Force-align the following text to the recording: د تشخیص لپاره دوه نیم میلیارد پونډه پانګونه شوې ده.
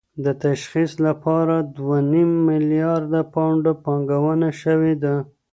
د 0.23 0.25
تشخیص 0.43 0.91
لپاره 1.07 1.55
دوه 1.77 1.97
نیم 2.11 2.31
میلیارد 2.49 3.13
پونډه 3.33 3.73
پانګونه 3.83 4.49
شوې 4.61 4.93
ده. 5.03 5.15